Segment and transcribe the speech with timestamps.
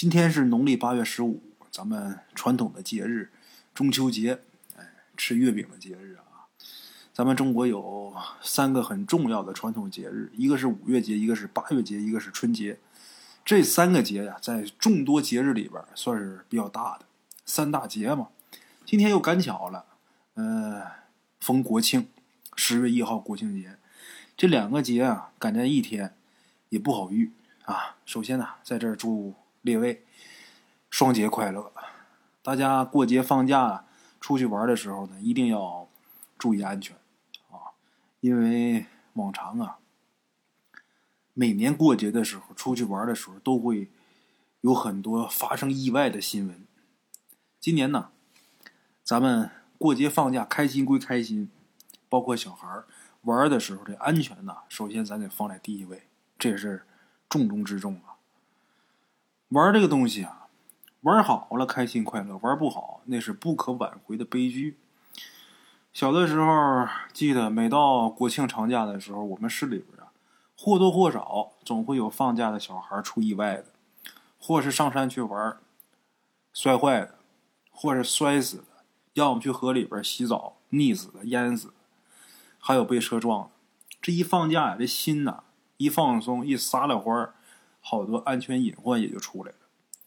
[0.00, 1.42] 今天是农历八月十五，
[1.72, 3.32] 咱们传统的节日
[3.74, 4.38] 中秋节，
[4.76, 6.46] 哎，吃月饼的节日啊。
[7.12, 12.78] 咱们中国有三个很重要的传统节日，一个是五月节，一个是八月节，一个是春节。
[13.44, 17.04] 这三个节呀，在众多节日里边算是比较大的
[17.44, 18.28] 三大节嘛。
[18.86, 19.84] 今天又赶巧了，
[20.34, 20.80] 呃，
[21.40, 22.06] 逢国庆，
[22.54, 23.76] 十月一号国庆节，
[24.36, 26.14] 这两个节啊赶在一天，
[26.68, 27.32] 也不好遇
[27.64, 27.96] 啊。
[28.06, 29.34] 首先呢，在这儿祝。
[29.62, 30.04] 列位，
[30.90, 31.72] 双节快乐！
[32.42, 33.84] 大家过节放假
[34.20, 35.88] 出去玩的时候呢，一定要
[36.38, 36.96] 注意安全
[37.50, 37.74] 啊！
[38.20, 39.78] 因为往常啊，
[41.34, 43.90] 每年过节的时候出去玩的时候，都会
[44.60, 46.64] 有很多发生意外的新闻。
[47.60, 48.10] 今年呢，
[49.02, 51.50] 咱们过节放假开心归开心，
[52.08, 52.84] 包括小孩
[53.22, 56.04] 玩的时候的安全呢，首先咱得放在第一位，
[56.38, 56.84] 这也是
[57.28, 58.17] 重中之重啊！
[59.50, 60.48] 玩这个东西啊，
[61.00, 64.76] 玩好了开心快乐，玩不好那是不可挽回的悲剧。
[65.90, 70.12] 小的时候记得，每到国庆长假的时候，我们市里边啊，
[70.54, 73.64] 或多或少总会有放假的小孩出意外的，
[74.38, 75.56] 或是上山去玩
[76.52, 77.14] 摔坏的，
[77.70, 81.74] 或是摔死的，要么去河里边洗澡溺死的、淹死的，
[82.58, 83.50] 还有被车撞的。
[84.02, 85.42] 这一放假呀，这心呐
[85.78, 87.34] 一放松，一撒了欢儿。
[87.90, 89.58] 好多安全隐患也就出来了，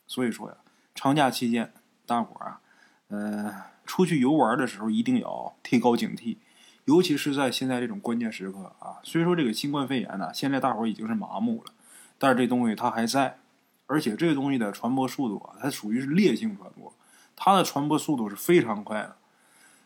[0.06, 0.58] 所以说呀，
[0.94, 1.74] 长假期间
[2.06, 2.62] 大伙儿啊，
[3.08, 6.38] 呃，出去游玩的时候一定要提高警惕，
[6.86, 9.00] 尤其是在现在这种关键时刻啊。
[9.02, 11.74] 虽说这个新冠肺炎呢，现在大伙儿已经是麻木了，
[12.20, 13.40] 但是这东西它还在，
[13.88, 16.94] 而且这个东西的传播速度啊，它属于是烈性传播，
[17.36, 19.18] 它的传播速度是非常快的。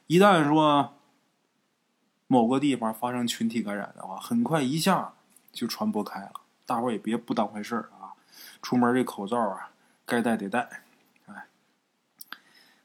[0.07, 0.95] 一旦说
[2.27, 5.13] 某个地方发生群体感染的话，很快一下
[5.53, 6.33] 就传播开了。
[6.65, 8.13] 大伙也别不当回事儿啊！
[8.61, 9.69] 出门这口罩啊，
[10.05, 10.81] 该戴得戴。
[11.27, 11.45] 哎，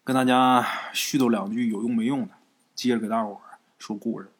[0.04, 2.34] 跟大家絮叨两句有用没用的，
[2.74, 4.30] 接着给大伙儿说故事。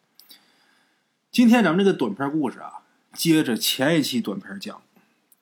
[1.31, 2.83] 今天咱们这个短片故事啊，
[3.15, 4.83] 接着前一期短片讲。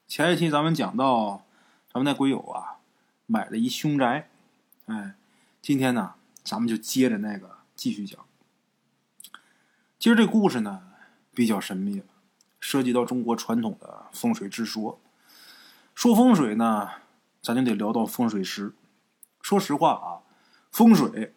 [0.07, 1.45] 前一期咱们讲到，
[1.93, 2.79] 咱们那鬼友啊
[3.27, 4.31] 买了一凶宅。
[4.87, 5.15] 哎，
[5.61, 6.15] 今天呢，
[6.45, 8.25] 咱们就接着那个继续讲。
[9.99, 10.83] 今儿这故事呢，
[11.35, 12.07] 比较神秘了。
[12.61, 15.01] 涉及到中国传统的风水之说，
[15.95, 16.91] 说风水呢，
[17.41, 18.75] 咱就得聊到风水师。
[19.41, 20.27] 说实话啊，
[20.71, 21.35] 风水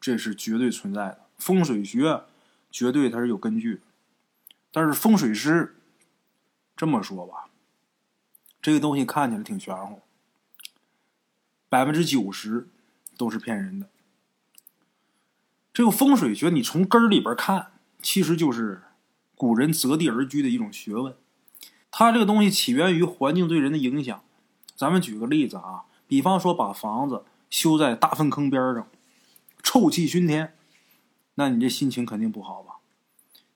[0.00, 2.22] 这是绝对存在的，风水学
[2.70, 3.82] 绝对它是有根据。
[4.70, 5.76] 但是风水师
[6.76, 7.48] 这么说吧，
[8.62, 10.02] 这个东西看起来挺玄乎，
[11.68, 12.68] 百分之九十
[13.18, 13.88] 都是骗人的。
[15.74, 18.82] 这个风水学你从根儿里边看，其实就是。
[19.36, 21.14] 古人择地而居的一种学问，
[21.90, 24.22] 它这个东西起源于环境对人的影响。
[24.74, 28.86] 咱们举个例子啊，比方说把房子修在大粪坑边上，
[29.62, 30.54] 臭气熏天，
[31.34, 32.76] 那你这心情肯定不好吧？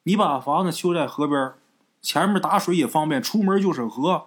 [0.03, 1.53] 你把房子修在河边，
[2.03, 4.27] 前面打水也方便，出门就是河，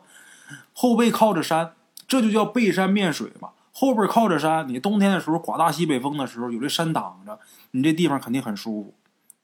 [0.74, 1.74] 后背靠着山，
[2.08, 3.50] 这就叫背山面水嘛。
[3.72, 7.40] 后边靠着山，你冬天的时候刮大西北风的时候，有这山挡着，
[7.72, 8.94] 你这地方肯定很舒服，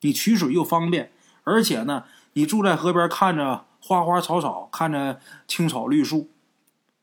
[0.02, 1.12] 你取水又方便。
[1.50, 6.30] 而且呢，你住在河边，看着花花草草，看着青草绿树，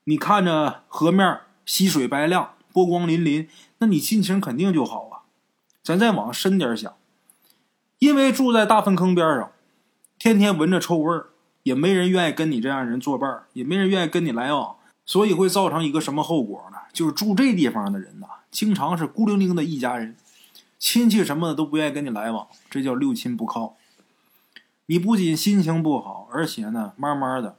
[0.05, 3.49] 你看着河面溪水白亮，波光粼粼，
[3.79, 5.27] 那你心情肯定就好啊。
[5.83, 6.95] 咱再往深点想，
[7.99, 9.51] 因为住在大粪坑边上，
[10.19, 11.31] 天天闻着臭味儿，
[11.62, 16.79] 也没人愿意跟你这样人作伴也没人愿意跟你来往，所以会造成一个什么后果呢？
[16.93, 20.17] 就是住这地方的人呐，经常是孤零零的一家人，
[20.79, 23.77] 亲戚什么的都不愿意跟你来往，这叫六亲不靠。
[24.89, 27.59] 你不仅心情不好，而且呢，慢慢的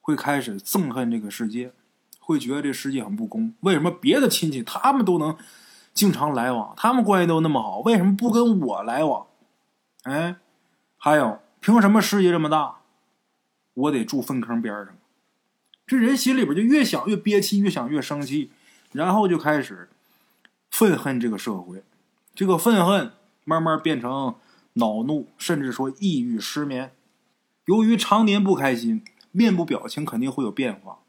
[0.00, 1.72] 会开始憎恨这个世界，
[2.20, 3.52] 会觉得这世界很不公。
[3.60, 5.36] 为什么别的亲戚他们都能
[5.92, 9.26] 经常来往，他们关系都那么好，为什么不跟我来往？
[10.04, 10.36] 哎，
[10.96, 12.76] 还有，凭什么世界这么大，
[13.74, 14.96] 我得住粪坑边上？
[15.84, 18.52] 这人心里边就越想越憋气，越想越生气，
[18.92, 19.88] 然后就开始
[20.70, 21.82] 愤恨这个社会，
[22.34, 23.10] 这个愤恨
[23.44, 24.36] 慢慢变成。
[24.78, 26.92] 恼怒，甚至说抑郁、失眠。
[27.66, 31.00] 由于常年不开心，面部表情肯定会有变化。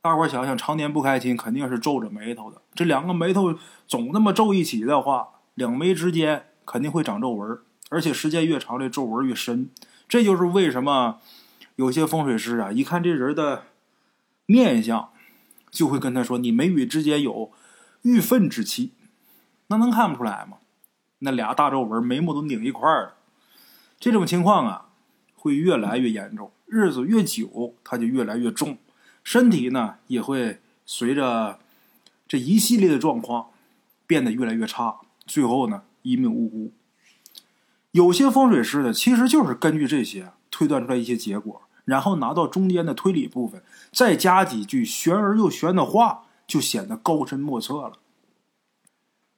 [0.00, 2.60] 大伙想想，常年不开心，肯定是皱着眉头的。
[2.74, 3.54] 这两个眉头
[3.86, 7.58] 总那么皱一起的话，两眉之间肯定会长皱纹，
[7.88, 9.70] 而且时间越长，这皱纹越深。
[10.08, 11.20] 这就是为什么
[11.76, 13.64] 有些风水师啊，一看这人的
[14.44, 15.10] 面相，
[15.70, 17.52] 就会跟他说：“你眉宇之间有
[18.02, 18.92] 郁愤之气。”
[19.68, 20.58] 那能看不出来吗？
[21.24, 23.14] 那俩大皱纹，眉毛都拧一块儿了，
[24.00, 24.86] 这种情况啊，
[25.36, 28.76] 会越来越严重，日子越久，它就越来越重，
[29.22, 31.60] 身体呢也会随着
[32.26, 33.50] 这一系列的状况
[34.04, 36.72] 变得越来越差，最后呢一命呜呼。
[37.92, 47.92] 有些风水师呢，其实就是根据这些推断出来一些结果，然后拿到中间的推理部分，再加几句玄而又玄的话，就显得高深莫测了。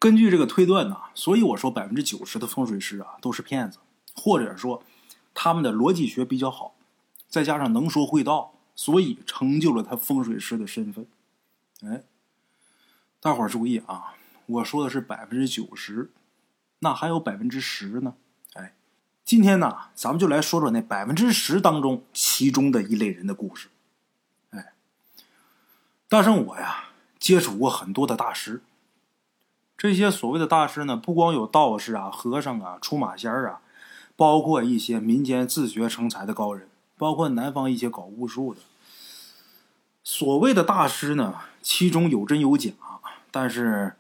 [0.05, 3.79] 根据这个推断呢，所以我说百分之九十的风水师啊都是骗子，
[4.15, 4.85] 或者说
[5.33, 6.75] 他们的逻辑学比较好，
[7.27, 11.07] 再加上能说会道，所以成就了他风水师的身份。
[11.85, 12.03] 哎，
[13.19, 14.13] 大伙儿注意啊，
[14.45, 16.11] 我说的是百分之九十，
[16.81, 18.13] 那还有百分之十呢。
[18.53, 18.75] 哎，
[19.25, 23.69] 今天呢，咱们就来说说那百分之十当中其中的一类人的故事。
[24.51, 24.75] 哎，
[26.11, 28.61] 大圣我呀，接触过很多的大师。
[29.85, 33.61] 这些所谓的大师呢，不光有道士啊、和尚啊、出马仙儿啊，
[34.17, 38.63] 包括一些民间自学成才的高人，包括南方一些搞巫术的。
[40.03, 42.71] 所谓的大师呢，其中有真有假，
[43.31, 43.95] 但是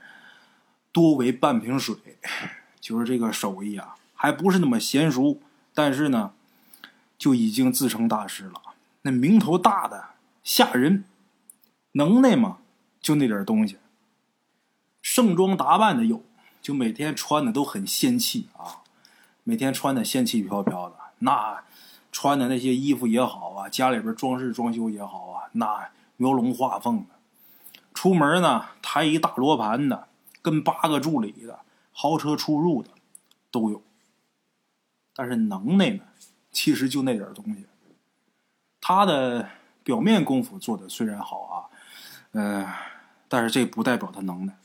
[0.90, 1.94] 多为半瓶水，
[2.80, 5.38] 就是这个手艺啊，还不是那么娴熟，
[5.74, 6.32] 但是呢，
[7.18, 8.54] 就已经自称大师了。
[9.02, 10.06] 那名头大的
[10.42, 11.04] 吓人，
[11.92, 12.56] 能耐嘛，
[13.02, 13.76] 就那点东西。
[15.04, 16.24] 盛装打扮的有，
[16.60, 18.82] 就每天穿的都很仙气啊，
[19.44, 21.62] 每天穿的仙气飘飘的，那
[22.10, 25.90] 穿的那些衣服也好啊，家里边装饰装修也好啊，那。
[26.16, 27.16] 描龙画凤的，
[27.92, 30.06] 出门呢抬一大罗盘的，
[30.40, 31.58] 跟八个助理的，
[31.90, 32.90] 豪车出入的
[33.50, 33.82] 都有。
[35.12, 36.04] 但是能耐呢，
[36.52, 37.66] 其实就那点东西。
[38.80, 39.48] 他的
[39.82, 41.66] 表面功夫做的虽然好啊，
[42.30, 42.64] 嗯，
[43.26, 44.56] 但是这不代表他能耐。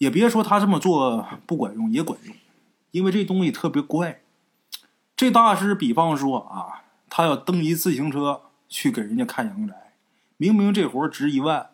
[0.00, 2.34] 也别说他这么做不管用，也管用，
[2.90, 4.20] 因为这东西特别怪。
[5.16, 8.42] 这大师，比方说啊，他要蹬一自行车。
[8.72, 9.74] 去给人家看阳宅，
[10.36, 11.70] 明明这活值一万，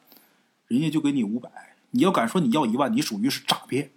[0.67, 1.51] 人家就给你五百。
[1.91, 3.91] 你要敢说你要一万，你属于是诈骗。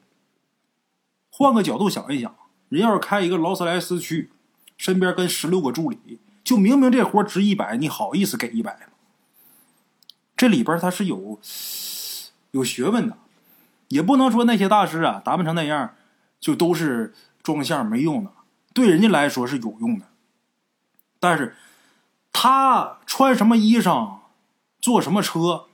[1.30, 2.36] 换个角度想一想，
[2.68, 4.32] 人要是开一个劳斯莱斯去，
[4.76, 8.92] 身边跟十六个助理，就明明这活值一百，你好意思给一百吗？
[10.36, 11.40] 这里边他是有
[12.52, 13.18] 有学问的，
[13.90, 15.94] 也不能说那些大师啊打扮成那样
[16.40, 17.14] 就都是
[17.44, 18.32] 装相没用的，
[18.74, 20.06] 对人家来说是有用的，
[21.20, 21.56] 但是。
[22.32, 24.20] 他穿什么衣裳，
[24.80, 25.66] 坐什么车，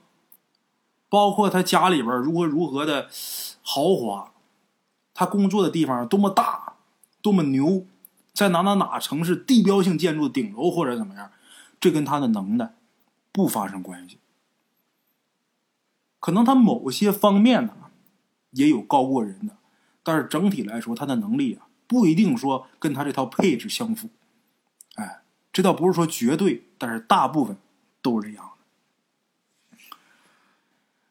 [1.08, 3.08] 包括他家里边如何如何的
[3.62, 4.32] 豪华，
[5.14, 6.72] 他工作的地方多么大，
[7.22, 7.84] 多么牛，
[8.32, 11.30] 在哪哪哪城市地标性建筑顶楼或者怎么样，
[11.78, 12.74] 这跟他的能耐
[13.30, 14.18] 不发生关系。
[16.18, 17.74] 可能他某些方面呢
[18.56, 19.56] 也有高过人的，
[20.02, 24.10] 但是整体来说，他的能力啊不一定说跟他这套配置相符。
[24.96, 25.22] 哎。
[25.52, 27.56] 这倒不是说绝对，但是大部分
[28.02, 28.50] 都是这样
[29.80, 29.86] 的。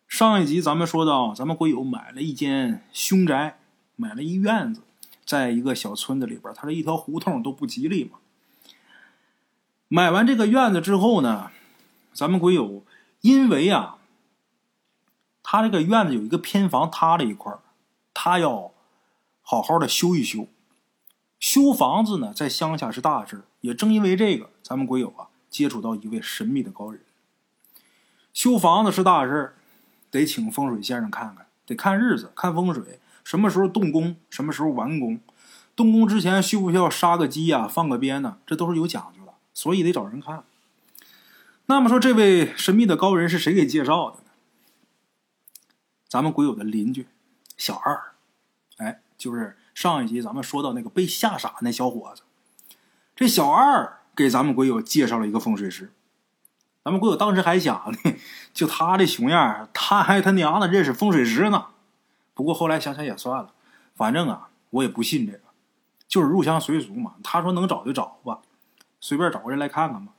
[0.07, 3.57] 上一集咱们说到，咱们国友买了一间凶宅，
[3.95, 4.81] 买了一院子，
[5.25, 8.19] 在一个小村子里边，他这一条胡同都不吉利嘛。
[9.88, 11.50] 买完这个院子之后呢，
[12.13, 12.86] 咱们国友
[13.21, 13.98] 因为啊，
[15.56, 17.54] 他这个院子有一个偏房塌了一块
[18.13, 18.74] 他要
[19.42, 20.50] 好好的修一修。
[21.40, 23.44] 修房子呢，在乡下是大事。
[23.62, 27.00] 也正因为这个，咱们鬼友啊，接触到一位神秘的高人。
[28.34, 29.56] 修房子是大事
[30.12, 35.20] 得请风水先生看看，得看日子，看风水，什么时候动工，什么时候完工。
[35.74, 38.38] 动工之前需不需要杀个鸡呀，放个鞭呢？
[38.46, 40.44] 这都是有讲究的，所以得找人看。
[41.68, 44.18] 那么说，这位神秘的高人是谁给介绍的？
[46.15, 47.10] 咱们鬼友的邻居
[47.57, 48.13] 小二，
[48.77, 52.22] 哎，就是上一集咱们说到那个被吓傻那小伙子。
[53.17, 55.91] 这小二给咱们鬼友介绍了一个风水师，
[56.86, 58.15] 咱们鬼友当时还想呢，
[58.53, 61.65] 就他这熊样他还他娘的认识风水师呢。
[62.34, 63.51] 不过后来想想也算了，
[63.93, 65.41] 反正啊，我也不信这个，
[66.07, 67.15] 就是入乡随俗嘛。
[67.24, 68.39] 他说能找就找吧，
[69.01, 70.13] 随便找个人来看看吧。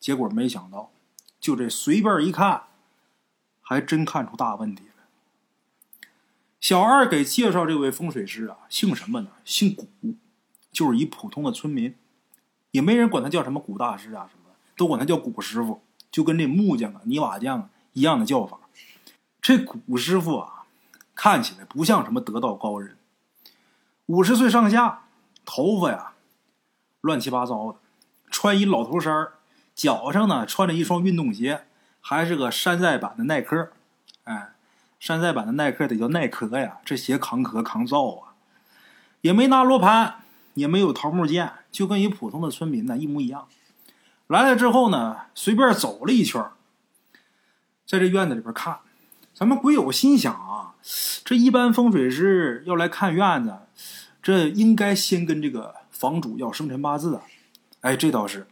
[0.00, 0.90] 结果没想到，
[1.38, 2.64] 就这随便一看，
[3.60, 4.82] 还真看出大问题。
[6.66, 9.28] 小二给介绍这位风水师啊，姓什么呢？
[9.44, 9.86] 姓古，
[10.72, 11.94] 就是一普通的村民。
[12.72, 15.80] 也没人管他叫什么古大师啊，什么都管他叫古师傅，
[16.10, 18.58] 就跟这木匠啊、泥瓦匠一样的叫法。
[19.40, 20.64] 这古师傅啊，
[21.14, 22.96] 看起来不像什么得道高人，
[24.06, 25.04] 五十岁上下，
[25.44, 26.14] 头发呀
[27.00, 27.78] 乱七八糟的，
[28.28, 29.28] 穿一老头衫
[29.72, 31.66] 脚上呢穿着一双运动鞋，
[32.00, 33.70] 还是个山寨版的耐克。
[34.24, 34.55] 哎，
[34.98, 38.34] 山寨版的耐克得叫耐克呀，这鞋扛壳扛造啊，
[39.20, 40.22] 也没拿罗盘。
[40.56, 43.46] 也没有桃木剑，就跟一普通的村民呢一模一样。
[44.26, 46.42] 来了之后呢，随便走了一圈，
[47.86, 48.78] 在这院子里边看。
[49.34, 50.72] 咱们鬼友心想啊，
[51.26, 53.54] 这一般风水师要来看院子，
[54.22, 57.22] 这应该先跟这个房主要生辰八字啊。
[57.82, 58.46] 哎，这倒是，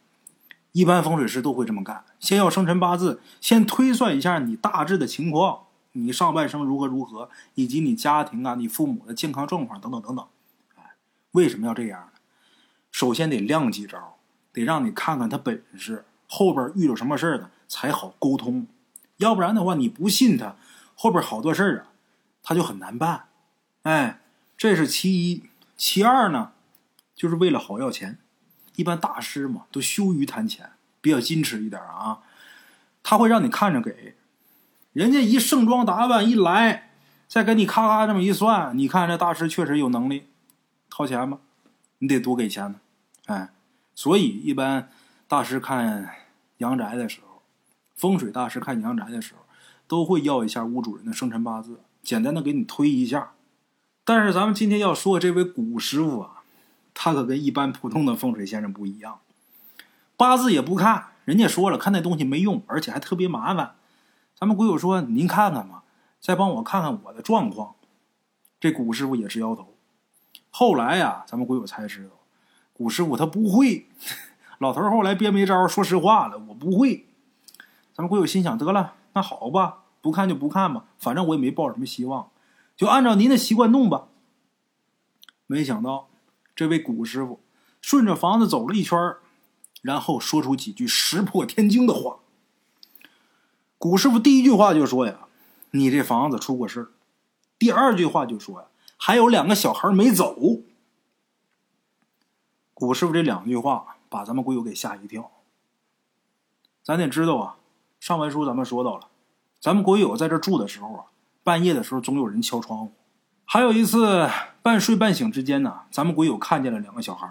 [0.73, 5.64] 一般风水师都会这么干，先要生辰八字，先推算一下你大致的情况，
[5.97, 10.27] 你上半生如何如何，以及你家庭啊、你父母的健康状况等等等等。
[10.77, 10.95] 哎，
[11.33, 12.21] 为什么要这样呢？
[12.93, 14.19] 首先得亮几招，
[14.53, 18.67] 得让你看看他本事，后边遇到什么事儿呢才好沟通，
[19.17, 20.57] 要不然的话，你不信他。
[20.95, 21.87] 后边好多事儿啊，
[22.43, 23.29] 他就很难办，
[23.83, 24.21] 哎，
[24.57, 25.45] 这是其一。
[25.77, 26.53] 其二呢，
[27.17, 28.19] 就是为了好要钱。
[28.77, 32.21] 一般大师嘛，都羞于谈钱，比较矜持一点啊。
[33.03, 34.17] 他会让你看着给，
[34.95, 36.93] 人家一盛装打扮一来，
[37.29, 40.29] 再给你咔咔这么一算，你看这大师确实有能力，
[40.89, 41.41] 掏钱吗？
[41.99, 42.81] 你得多给钱呢，
[43.27, 43.51] 哎。
[43.95, 44.89] 所以一般
[45.29, 46.11] 大师看
[46.57, 47.43] 阳宅的时候，
[47.95, 49.41] 风水大师看阳宅的时候。
[49.87, 53.33] 都会要一下屋主人的生辰八字，简单的给你推一下。
[54.03, 56.41] 但是咱们今天要说这位古师傅啊，
[56.95, 59.21] 他可跟一般普通的风水先生不一样，
[60.17, 63.75] 八字也不看，人家说了，看那东西没用，而且还特别麻烦。
[64.35, 65.85] 咱们鬼友说：“您看看吧，
[66.21, 67.77] 再帮我看看我的状况。”
[68.59, 69.77] 这古师傅也直摇头。
[70.51, 72.11] 后来呀，咱们鬼友才知道，
[72.73, 73.87] 古师傅他不会。
[74.59, 77.07] 老头后来憋没招，说实话了，我不会。
[77.93, 78.95] 咱们鬼友心想：得了。
[79.13, 82.31] 那好吧，不看就不看吧，反正我也没抱什么希望，
[82.77, 84.09] 就按照您的习惯弄吧。
[85.47, 86.09] 没想到，
[86.57, 87.41] 这位古师傅
[87.81, 88.99] 顺着房子走了一圈
[89.83, 92.19] 然后说出几句石破天惊的话。
[93.85, 95.27] 古师傅第一句话就说：“呀，
[95.73, 96.95] 你这房子出过事
[97.59, 100.35] 第二句话就说：“呀，还有两个小孩没走。”
[102.73, 105.31] 古师傅这两句话把咱们鬼友给吓一跳。
[106.83, 107.57] 咱得知道啊。
[108.01, 109.09] 上文书咱们说到了，
[109.61, 111.05] 咱们鬼友在这住的时候啊，
[111.43, 112.93] 半夜的时候总有人敲窗户。
[113.45, 114.31] 还有一次
[114.63, 117.31] 半睡半醒之间呢，咱们鬼友看见了两个小孩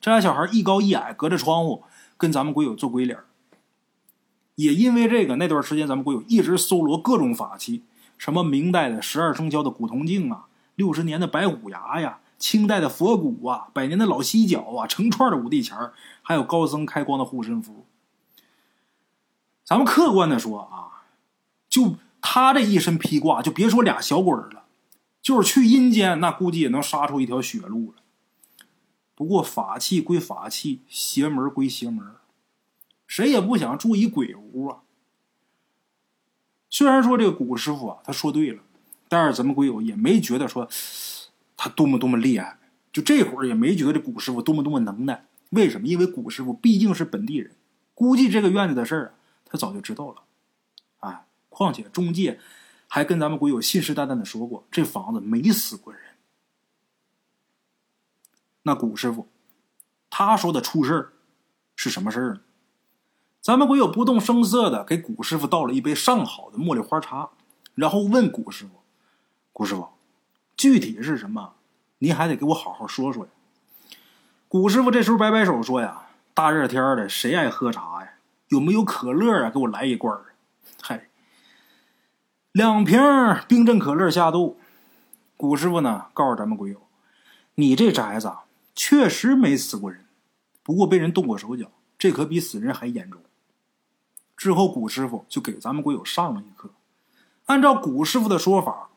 [0.00, 1.82] 这俩小孩一高一矮，隔着窗户
[2.16, 3.18] 跟咱们鬼友做鬼脸
[4.58, 7.84] 也因为这个，那段时间咱们国友一直搜罗各种法器，
[8.16, 15.78] 什么明代的十二生肖的古铜镜啊，六十年的白虎牙呀，清代的佛骨啊，百年的老犀角啊，成串的五帝钱
[16.22, 17.86] 还有高僧开光的护身符。
[19.64, 21.06] 咱们客观的说啊，
[21.70, 24.64] 就他这一身披挂，就别说俩小鬼了，
[25.22, 28.02] 就是去阴间，那估计也能杀出一条血路了。
[29.14, 32.04] 不过法器归法器，邪门归邪门，
[33.08, 34.82] 谁也不想住一鬼屋啊。
[36.70, 38.62] 虽然说这个古师傅啊，他说对了，
[39.08, 40.68] 但是咱们鬼友也没觉得说
[41.56, 42.58] 他多么多么厉害，
[42.92, 45.24] 就这会儿也没觉得这古师傅多么多么能耐。
[45.50, 45.86] 为什么？
[45.86, 47.56] 因为古师傅毕竟是本地人，
[47.94, 49.14] 估计这个院子的事儿。
[49.50, 50.22] 他早就知道了，
[50.98, 52.38] 哎，况且中介
[52.86, 56.02] 还跟咱们鬼友信誓旦旦的说过，这房子没死过人。
[58.64, 59.26] 那古师傅，
[60.10, 61.12] 他说的出事儿
[61.74, 62.40] 是什么事儿呢？
[63.40, 67.30] 咱们鬼友不动声色的给古师傅倒了一杯上好的茉莉花茶，
[67.74, 68.70] 然后问古师傅
[69.54, 69.88] ：“古师傅，
[70.56, 71.54] 具体是什么？
[71.98, 73.30] 您还得给我好好说说呀。”
[74.48, 78.14] 古师傅这时候摆摆手说：“呀，大热天的，谁爱喝茶呀？”
[78.48, 79.50] 有没有可乐啊？
[79.50, 80.34] 给我来一罐儿。
[80.80, 81.08] 嗨，
[82.52, 82.98] 两瓶
[83.46, 84.58] 冰镇可乐下肚。
[85.36, 86.80] 古师傅呢，告诉咱们鬼友，
[87.54, 88.32] 你这宅子
[88.74, 90.06] 确实没死过人，
[90.62, 93.20] 不过被人动过手脚，这可比死人还严重。
[94.38, 96.70] 之后，古师傅就给咱们鬼友上了一课。
[97.44, 98.88] 按照古师傅的说法，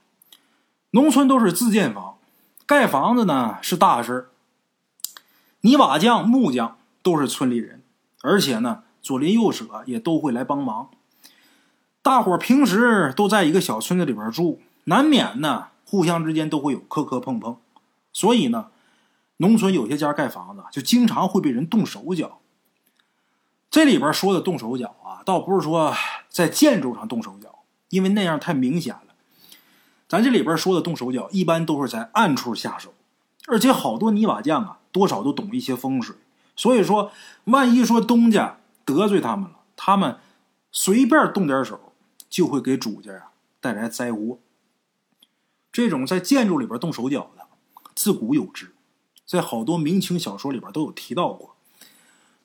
[0.92, 2.16] 农村都是自建房，
[2.66, 4.30] 盖房子呢是大事
[5.62, 7.82] 泥瓦匠、木匠都是村里人，
[8.22, 8.84] 而且呢。
[9.04, 10.92] 左邻右舍也都会来帮忙，
[12.04, 17.58] 大伙平时都在一个小村子里边住，难免呢互相之间都会有磕磕碰碰，
[18.14, 18.68] 所以呢，
[19.38, 22.41] 农村有些家盖房子就经常会被人动手脚。
[23.72, 25.96] 这里边说的动手脚啊，倒不是说
[26.30, 29.16] 在建筑上动手脚，因为那样太明显了。
[30.08, 32.94] 咱这里边说的动手脚，一般都是在暗处下手，
[33.48, 36.13] 而且好多泥瓦匠啊，多少都懂一些风水，
[36.56, 37.12] 所以说，
[37.46, 38.60] 万一说东家。
[38.84, 40.18] 得罪他们了，他们
[40.72, 41.94] 随便动点手，
[42.30, 44.40] 就会给主家啊带来灾祸。
[45.72, 47.46] 这种在建筑里边动手脚的，
[47.96, 48.74] 自古有之，
[49.25, 51.50] 在好多明清小说里边都有提到过。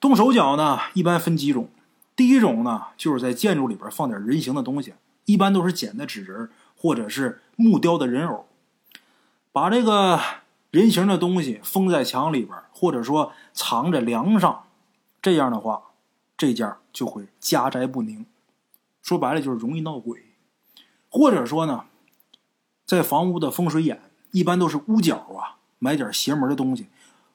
[0.00, 1.68] 动手脚呢，一般分几种。
[2.14, 8.46] 第一种呢，就是在建筑里边放点人形的东西，一般都是剪的纸人或者是木雕的人偶，
[9.52, 10.20] 把这个
[10.70, 14.64] 人形的东西封在墙里边，或者说藏着梁上。
[15.20, 15.82] 这样的话。
[16.38, 18.26] 这家就会家宅不宁。
[19.00, 20.22] 说白了就是容易闹鬼，
[21.08, 21.86] 或者说呢，
[22.84, 26.88] 在房屋的风水眼一般都是屋角啊埋点邪门的东西，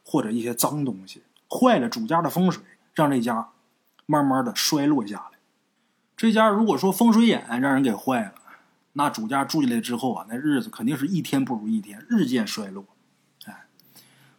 [0.06, 3.50] 或者一些脏东西，坏了主家的风水，让这家
[4.05, 5.39] 慢慢的衰落下来。
[6.15, 8.34] 这家如果说风水眼让人给坏了，
[8.93, 12.86] 那主家住进来之后啊，那日子肯定是一天不如一天，日渐衰落。
[13.46, 13.65] 哎，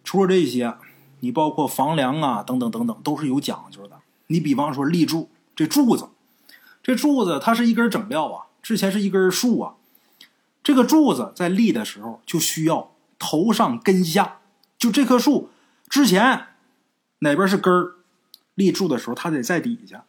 [0.04, 0.76] 除了这些，
[1.20, 3.98] 你包括房梁啊等等等等，都是有讲究的。
[4.28, 6.08] 你比方说立柱，这柱子。
[6.82, 9.74] 这柱子它是一根整料啊，之前是一根树啊。
[10.62, 14.38] 这个柱子在立的时候就需要头上根下，
[14.78, 15.50] 就这棵树
[15.88, 16.46] 之前
[17.22, 17.94] 哪边是根儿，
[18.56, 20.04] 立柱的时候它得在底下；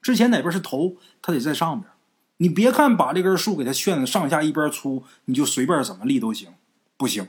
[0.00, 1.90] 之前哪边是头，它得在上边。
[2.36, 6.54] 你别看把这根树给它旋的上下一边粗，你就随便怎么立都行，
[6.96, 7.28] 不行，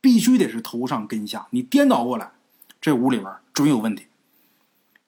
[0.00, 1.46] 必须得是头上根下。
[1.50, 2.32] 你颠倒过来，
[2.80, 4.06] 这屋里边准有问题。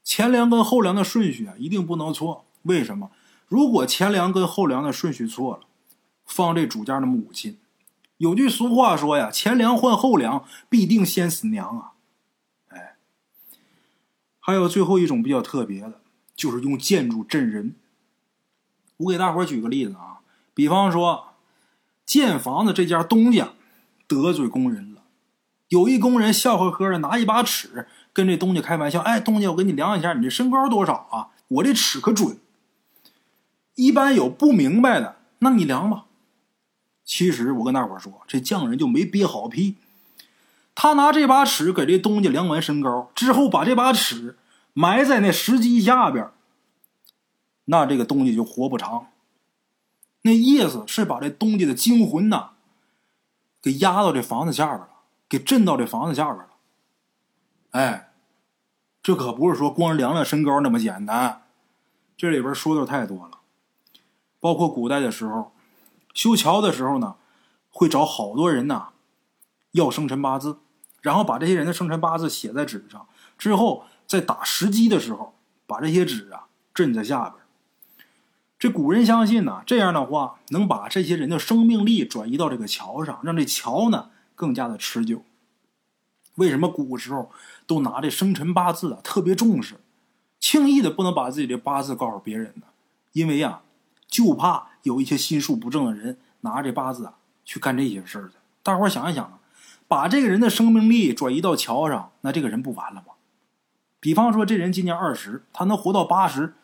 [0.04, 2.44] 前梁跟后梁的顺序啊，一定不能错。
[2.62, 3.10] 为什么？
[3.48, 5.66] 如果前梁跟后梁的顺序错了，
[6.24, 7.58] 放这主家的母亲，
[8.18, 11.92] 有句俗话说呀：“前梁换后梁，必定先死娘啊！”
[14.46, 16.00] 还有最后一种比较特别的，
[16.36, 17.74] 就是用建筑镇人。
[18.98, 20.20] 我给大伙举个例子啊，
[20.54, 21.30] 比方说
[22.04, 23.54] 建房子这家东家
[24.06, 25.02] 得罪工人了，
[25.66, 31.30] 有一工人笑呵呵的拿一把尺跟这东家开玩笑：“哎，东家，我给你量一下，你这身高多少啊？
[31.48, 32.38] 我这尺可准。”
[33.74, 36.04] 一般有不明白的，那你量吧。
[37.04, 39.74] 其实我跟大伙说，这匠人就没憋好屁。
[40.76, 44.38] 他拿这把尺给这东家量完身高之后，把这把尺
[44.74, 46.30] 埋在那石基下边，
[47.64, 49.08] 那这个东家就活不长。
[50.22, 52.50] 那意思是把这东家的精魂呐，
[53.62, 54.88] 给压到这房子下边了，
[55.28, 56.50] 给震到这房子下边了。
[57.70, 58.12] 哎，
[59.02, 61.44] 这可不是说光量量身高那么简单，
[62.18, 63.38] 这里边说的太多了。
[64.38, 65.52] 包括古代的时候，
[66.12, 67.16] 修桥的时候呢，
[67.70, 68.88] 会找好多人呐，
[69.72, 70.58] 要生辰八字，
[71.06, 73.06] 然后把这些人的生辰八字写在纸上，
[73.38, 77.34] 之后在打石基的时候，把这些纸啊镇在下边。
[78.58, 85.22] 这古人相信呢，这样的话能把这些人的生命力转移到这个桥上，让这桥呢更加的持久。
[86.34, 87.30] 为什么古时候
[87.68, 89.76] 都拿这生辰八字啊特别重视，
[90.40, 92.62] 轻易的不能把自己的八字告诉别人呢？
[93.12, 93.60] 因为呀。
[94.08, 97.14] 就怕有一些心术不正的人拿这八字啊
[97.44, 98.36] 去干这些事儿去。
[98.62, 99.40] 大伙想一想，
[99.88, 103.14] 把这个人的生命力转移到桥上，那这个人不完了吗？
[104.00, 106.54] 比方说，这人今年二十，他能活到八十，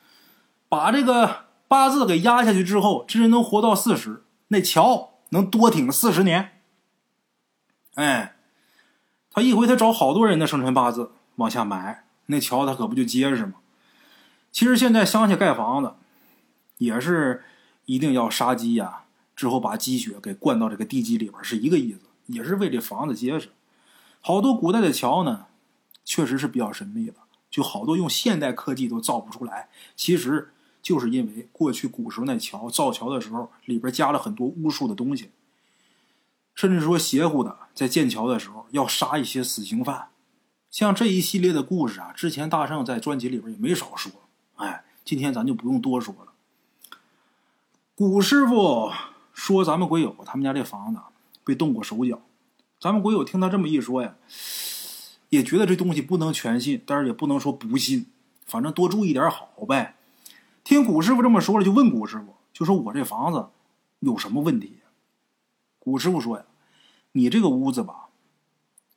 [0.68, 6.60] 把这个八字给压下去之后，这人能活到四十，那桥能多挺四十年。
[7.94, 8.36] 哎，
[9.30, 13.54] 他一回他找好多人的生辰八字往下埋，那桥他可不就结实吗？
[14.50, 15.94] 其实现在乡下盖房子。
[16.78, 17.44] 也是
[17.84, 19.02] 一定要杀鸡呀，
[19.36, 22.00] 之后把鸡血给灌到这个地基里边，是一个意思，
[22.32, 23.50] 也是为这房子结实。
[24.20, 25.46] 好多古代的桥呢，
[26.04, 27.14] 确实是比较神秘的，
[27.50, 29.68] 就好多用现代科技都造不出来。
[29.94, 35.30] 其实就是因为过去古时候那桥造桥的时候，里边加了很多巫术的东西，
[36.54, 40.08] 甚至说邪乎的，在建桥的时候要杀一些死刑犯。
[40.70, 44.10] 像这一系列的故事啊，之前大圣在专辑里边也没少说。
[44.56, 46.32] 哎，今天咱就不用多说了。
[47.94, 48.90] 古师傅
[49.32, 51.00] 说：“咱们鬼友他们家这房子
[51.44, 52.20] 被动过手脚。”
[52.80, 54.16] 咱们鬼友听他这么一说呀，
[55.28, 58.06] 也觉得这东西不能全信，但是也不能说不信，
[58.44, 59.96] 反正多注意点好呗。
[60.64, 63.46] 听古师傅这么说了，就问古师傅：“就说我这房子
[64.00, 64.78] 有什么问题？”
[65.78, 66.44] 古师傅说：“呀，
[67.12, 68.08] 你这个屋子吧，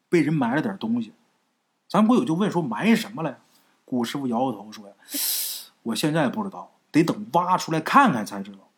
[0.09, 1.13] 被人埋了点东西。”
[1.87, 3.39] 咱鬼友就问说：“埋什么了？”
[3.85, 4.93] 古师傅摇摇头说：“呀，
[5.83, 8.69] 我现在不知道，得等挖出来看看才知道。”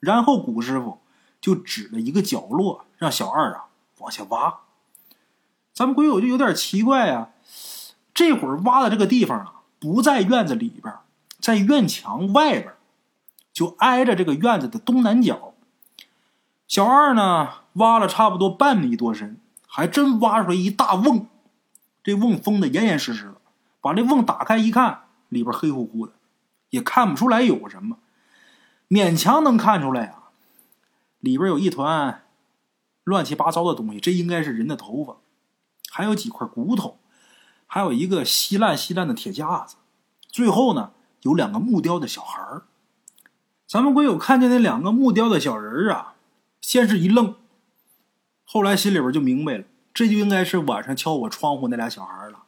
[0.00, 0.98] 然后古师傅
[1.44, 3.66] 就指了一个角落，让小二啊
[3.98, 4.60] 往下挖。
[5.74, 7.32] 咱们鬼友就有点奇怪呀，
[8.14, 10.94] 这会儿挖的这个地方啊，不在院子里边，
[11.38, 12.72] 在院墙外边，
[13.52, 15.52] 就挨着这个院子的东南角。
[16.66, 21.26] 小二呢挖了差不多半米多深，还真挖出来一大瓮，
[22.02, 23.34] 这瓮封的严严实实的。
[23.82, 26.14] 把这瓮打开一看，里边黑乎乎的，
[26.70, 27.98] 也看不出来有什么。
[28.88, 30.23] 勉强能看出来啊，
[31.24, 32.22] 里边有一团
[33.02, 35.16] 乱七八糟的东西，这应该是人的头发，
[35.90, 36.98] 还有几块骨头，
[37.66, 39.76] 还有一个稀烂稀烂的铁架子，
[40.28, 42.62] 最后呢有两个木雕的小孩儿。
[43.66, 46.14] 咱们鬼友看见那两个木雕的小人啊，
[46.60, 47.34] 先是一愣，
[48.44, 52.44] 后来心里边就明白了，这就应该是晚上敲我窗户那俩小孩了。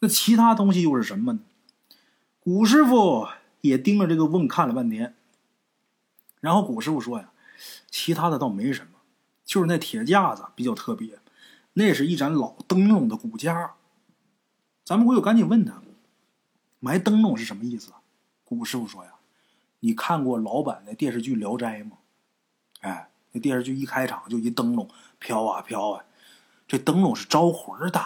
[0.00, 1.38] 那其他东西又是什么呢？
[2.40, 3.28] 古师傅
[3.60, 5.14] 也盯着这个瓮看了半天，
[6.40, 7.30] 然后古师傅说呀
[7.90, 8.98] ：“其他的倒没什么，
[9.44, 11.18] 就是那铁架子比较特别，
[11.74, 13.74] 那是一盏老灯笼的骨架。”
[14.84, 15.82] 咱们鬼友赶紧问他
[16.78, 17.92] ：“埋灯笼是什么意思？”
[18.44, 19.14] 古师傅说呀
[19.80, 21.98] ：“你看过老版的电视剧《聊斋》吗？
[22.82, 24.88] 哎，那电视剧一开场就一灯笼
[25.18, 26.04] 飘啊飘啊，
[26.68, 28.00] 这灯笼是招魂的。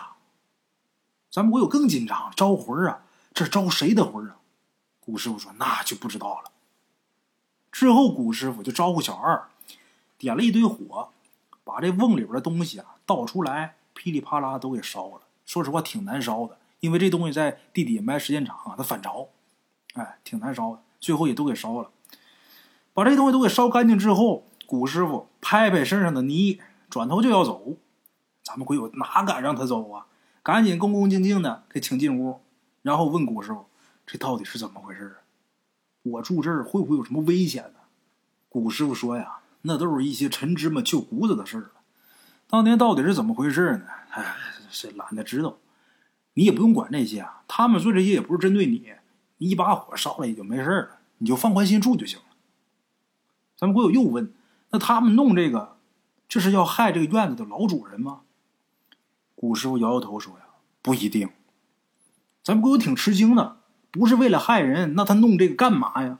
[1.30, 3.02] 咱们鬼友更紧张，招魂啊！
[3.34, 4.36] 这招谁的魂啊？”
[5.00, 6.52] 古师傅说：“那就不知道了。”
[7.72, 9.48] 之后，古师傅就招呼小二，
[10.18, 11.10] 点了一堆火，
[11.64, 15.20] 把这瓮里边的东西啊倒出来，噼里啪啦都给烧了。
[15.46, 19.28] 说实话，挺难烧的，因为这东西在地底下埋时间长啊，它反潮。
[19.94, 21.90] 哎，挺难烧的，最后也都给烧了。
[22.92, 27.76] 把这东西都给烧干净之后，古师傅拍拍身上的泥，转头就要走。
[28.42, 30.06] 咱们鬼友哪敢让他走啊？
[30.42, 32.40] 赶紧恭恭敬敬的给请进屋，
[32.82, 33.66] 然后问古师傅
[34.06, 35.18] ：“这到底是怎么回事啊？
[36.02, 37.80] 我住这儿会不会有什么危险呢？”
[38.48, 41.70] 古师傅说：“呀，那都是一些陈芝麻旧谷子的事了。
[42.46, 43.84] 当年到底是怎么回事呢？
[44.10, 44.36] 哎，
[44.70, 45.58] 是懒得知道。
[46.34, 48.92] 你也不用管这些啊，他们做这些也不是针对你。”
[49.42, 52.24] 你一把火烧了也就没事了，你就放宽心住就行了。
[53.56, 54.34] 咱们鬼友又问
[54.68, 55.78] ：“那他们弄这个，
[56.28, 58.20] 这是要害这个院子的老主人吗？”
[59.34, 60.44] 古师傅摇摇头说：“呀，
[60.82, 61.30] 不一定。”
[62.44, 63.59] 咱们鬼友挺吃惊的，
[63.90, 66.18] 不是为了害人，那他弄这个干嘛呀？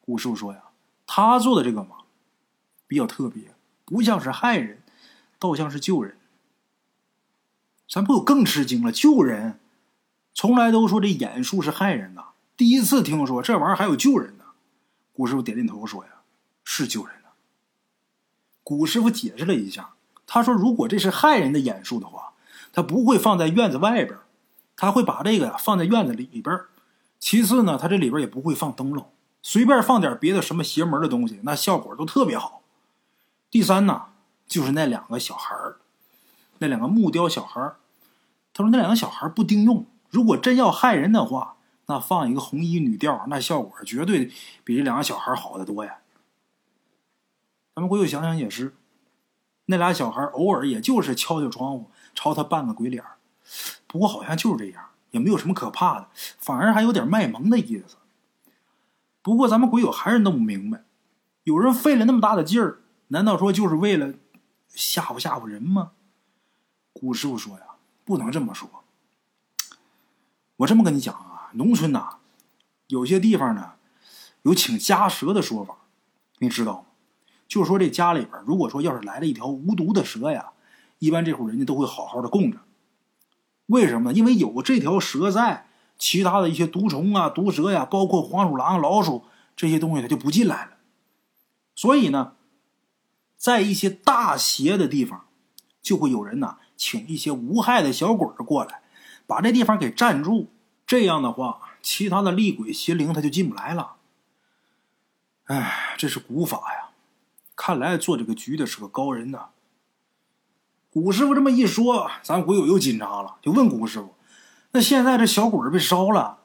[0.00, 0.62] 古师傅说：“呀，
[1.06, 1.96] 他做的这个嘛，
[2.86, 4.82] 比较特别，不像是害人，
[5.38, 6.18] 倒像是救人。”
[7.88, 9.58] 咱不友更吃惊了，救人？
[10.34, 12.24] 从来都说这眼术是害人的。
[12.56, 14.44] 第一次听说这玩意儿还有救人的，
[15.12, 16.10] 古师傅点点头说：“呀，
[16.64, 17.28] 是救人的。”
[18.64, 19.90] 古师傅解释了一下，
[20.26, 22.32] 他说：“如果这是害人的眼术的话，
[22.72, 24.18] 他不会放在院子外边，
[24.76, 26.60] 他会把这个呀放在院子里边。
[27.22, 29.06] 其次呢，他这里边也不会放灯笼，
[29.42, 32.62] 随便放点别的什么邪门的东西，那效果都特别好。
[33.48, 34.06] 第三呢，
[34.48, 35.56] 就是那两个小孩
[36.58, 37.74] 那两个木雕小孩
[38.52, 41.54] 他说那两个小孩不顶用，如果真要害人的话。”
[41.86, 44.30] 那放一个红衣女吊，那效果绝对
[44.62, 45.98] 比这两个小孩好得多呀。
[47.74, 48.76] 咱们回头想想也是，
[49.66, 53.04] 那俩小孩偶尔也就是敲敲窗户，朝他扮个鬼脸
[53.88, 57.96] 不过好像就是这样，也没有什么可怕的，反而还有点卖萌的意思。
[59.22, 60.82] 不过咱们鬼友还是弄不明白，
[61.44, 64.14] 有人费了那么大的劲儿，难道说就是为了
[64.68, 65.92] 吓唬吓唬人吗？
[66.92, 67.64] 古师傅说呀，
[68.04, 68.68] 不能这么说。
[70.56, 71.50] 我这么跟你讲啊。
[71.54, 72.16] 农村呐，
[72.86, 73.72] 有些地方呢，
[74.42, 75.76] 有请家蛇的说法，
[76.38, 76.84] 你知道吗？
[77.46, 80.52] 就说这家里边，如果说要是来了一条无毒的蛇呀，
[80.98, 82.58] 一般这户人家都会好好的供着。
[83.72, 84.12] 为什么？
[84.12, 89.24] 因为有这条蛇在，其他的一些毒虫啊、毒蛇呀，包括黄鼠狼、老鼠
[89.56, 90.72] 这些东西，它就不进来了。
[91.74, 92.34] 所以呢，
[93.38, 95.24] 在一些大邪的地方，
[95.80, 98.82] 就会有人呢，请一些无害的小鬼过来，
[99.26, 100.50] 把这地方给占住。
[100.86, 103.94] 这样的话，其他的厉鬼邪灵他就进不来了。
[105.44, 106.90] 哎，这是古法呀！
[107.56, 109.48] 看来做这个局的是个高人呐。
[110.92, 114.14] 古师傅这么一说，咱鬼友又紧张了，就问古师傅
[114.72, 116.40] ：“那现在这小鬼被烧了，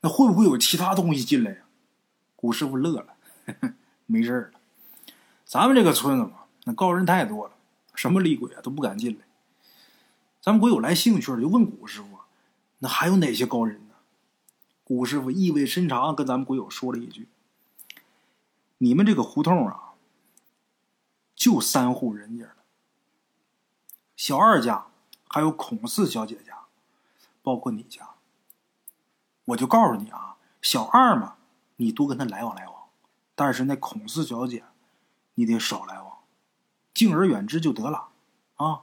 [0.00, 1.58] 那会不会有其他东西进来呀？”
[2.34, 3.14] 古师傅乐了
[4.06, 4.60] ：“没事了，
[5.44, 7.52] 咱们这个村子嘛，那高人太多了，
[7.94, 9.20] 什么厉鬼啊都不敢进来。”
[10.42, 12.08] 咱们鬼友来兴趣了，就问古师傅
[12.80, 13.94] ：“那还有哪些高人呢？”
[14.82, 17.28] 古师傅意味深长跟咱们鬼友说了一句
[18.78, 19.92] ：“你们这个胡同啊，
[21.36, 22.56] 就三户人家了。
[24.24, 24.86] 小二家，
[25.26, 26.66] 还有孔四小姐家，
[27.42, 28.10] 包括你家。
[29.46, 31.34] 我就告诉你啊，小二嘛，
[31.74, 32.86] 你多跟他来往来往；
[33.34, 34.62] 但是那孔四小姐，
[35.34, 36.18] 你得少来往，
[36.94, 38.10] 敬而远之就得了
[38.54, 38.82] 啊。”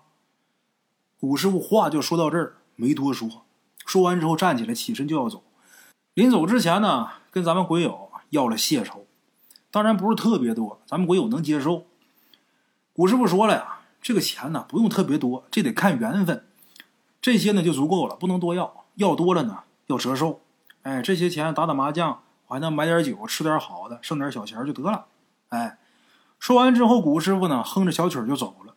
[1.21, 3.45] 古师傅话就说到这儿，没多说。
[3.86, 5.45] 说完之后，站起来起身就要走。
[6.15, 9.08] 临走之前呢，跟咱们鬼友要了谢酬，
[9.71, 11.86] 当然不是特别多，咱们鬼友能接受。
[12.91, 16.45] 古师傅说了呀，这个钱呢不用特别多，这得看缘分，
[17.21, 20.41] 这些呢就足够了，不能多要，要多了呢要折寿。
[20.83, 25.05] 哎，这些钱打打麻将，我还能买点酒，吃点好的，剩点小钱就得了。
[25.49, 25.77] 哎，
[26.39, 28.75] 说完之后，古师傅呢哼着小曲就走了。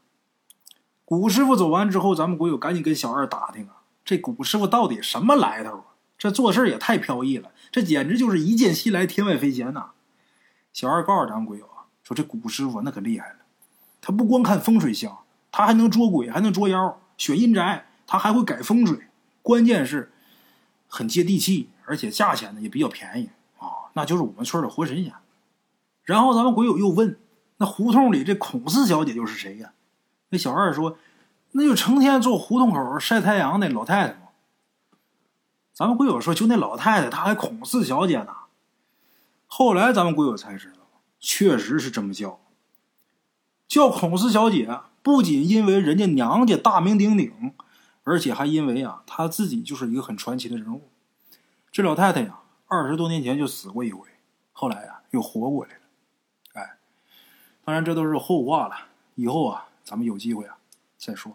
[1.05, 5.85] 古师傅走完之后，咱们鬼友赶紧跟小二打听啊，这古师傅到底什么来头啊？
[6.19, 9.91] 这做事也太飘逸了，这简直就是一剑西来，天外飞仙呐！
[10.73, 13.37] 小二告诉咱们鬼友啊，说这古师傅那可厉害了，
[14.03, 15.17] 他不光看风水相，
[15.51, 18.99] 他还能捉鬼，还能捉妖，选阴宅，他还会改风水，
[19.41, 20.13] 关键是
[20.89, 25.15] 很接地气，而且价钱呢也比较便宜啊，那就是我们村的活神仙。
[26.05, 27.17] 然后咱们鬼友又问
[27.59, 29.73] ：“那胡同里这孔四小姐又是谁呀？”
[30.31, 30.99] 那小二说
[31.53, 34.31] ：“那就成天坐胡同口晒太阳那老太太嘛。”
[35.73, 38.35] 咱们鬼友说：“就那老太太，她还孔四小姐呢。”
[39.47, 40.79] 后来咱们鬼友才知道，
[41.21, 42.41] 确实是这么叫。
[43.73, 44.69] 叫孔四小姐，
[45.03, 47.55] 不仅因为人家娘家大名鼎鼎，
[48.05, 50.91] 而且还因为啊，她自己就是一个很传奇的人物。
[51.71, 54.07] 这老太太呀，二十多年前就死过一回，
[54.53, 55.81] 后来啊又活过来了。
[56.53, 56.77] 哎，
[57.65, 58.77] 当然这都是后话了，
[59.15, 60.59] 以后啊咱们有机会啊
[60.99, 61.35] 再说。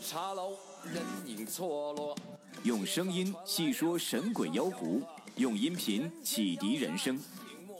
[0.00, 0.52] 茶楼
[0.84, 2.16] 人影错落
[2.62, 5.02] 用声音细说神鬼妖狐，
[5.36, 7.18] 用音频启迪人生。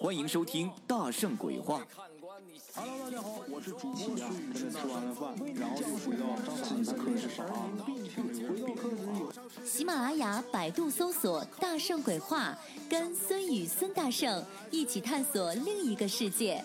[0.00, 1.80] 欢迎收听《大圣鬼话》。
[2.72, 4.54] Hello，大家好，我是主播孙宇。
[4.54, 7.68] 吃完了饭，然后就回到自己的课室上啊。
[9.64, 12.56] 喜马拉雅、百度搜索“大圣鬼话”，
[12.88, 16.64] 跟孙宇、孙大圣一起探索另一个世界。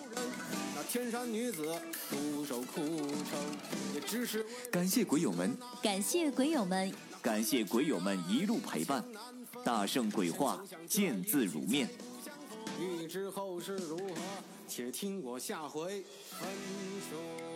[0.76, 1.76] 那天山女子
[2.08, 3.40] 独守孤城，
[3.94, 9.04] 也只是感谢鬼友们，感谢鬼友们，感谢鬼友们一路陪伴。
[9.64, 11.88] 大圣鬼话，见字如面。
[12.80, 14.14] 欲知后事如何，
[14.68, 16.48] 且听我下回分
[17.08, 17.53] 说。